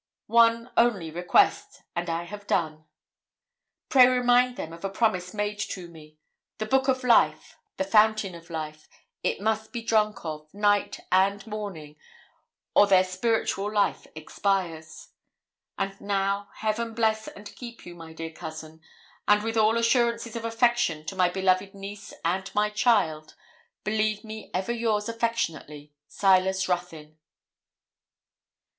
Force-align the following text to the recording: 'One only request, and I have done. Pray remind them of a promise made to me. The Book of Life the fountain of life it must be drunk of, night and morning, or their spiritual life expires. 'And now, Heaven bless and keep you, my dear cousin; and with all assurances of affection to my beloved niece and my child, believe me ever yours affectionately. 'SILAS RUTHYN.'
'One 0.25 0.71
only 0.77 1.11
request, 1.11 1.83
and 1.95 2.09
I 2.09 2.23
have 2.23 2.47
done. 2.47 2.85
Pray 3.87 4.07
remind 4.07 4.55
them 4.57 4.73
of 4.73 4.83
a 4.83 4.89
promise 4.89 5.31
made 5.31 5.59
to 5.59 5.87
me. 5.87 6.17
The 6.57 6.65
Book 6.65 6.87
of 6.87 7.03
Life 7.03 7.55
the 7.77 7.83
fountain 7.83 8.33
of 8.33 8.49
life 8.49 8.89
it 9.21 9.39
must 9.39 9.71
be 9.71 9.83
drunk 9.83 10.25
of, 10.25 10.51
night 10.55 11.01
and 11.11 11.45
morning, 11.45 11.97
or 12.73 12.87
their 12.87 13.03
spiritual 13.03 13.71
life 13.71 14.07
expires. 14.15 15.09
'And 15.77 16.01
now, 16.01 16.49
Heaven 16.55 16.95
bless 16.95 17.27
and 17.27 17.55
keep 17.55 17.85
you, 17.85 17.93
my 17.93 18.11
dear 18.11 18.31
cousin; 18.31 18.81
and 19.27 19.43
with 19.43 19.55
all 19.55 19.77
assurances 19.77 20.35
of 20.35 20.43
affection 20.45 21.05
to 21.05 21.15
my 21.15 21.29
beloved 21.29 21.75
niece 21.75 22.11
and 22.25 22.49
my 22.55 22.71
child, 22.71 23.35
believe 23.83 24.23
me 24.23 24.49
ever 24.51 24.71
yours 24.71 25.07
affectionately. 25.07 25.93
'SILAS 26.07 26.67
RUTHYN.' 26.67 27.19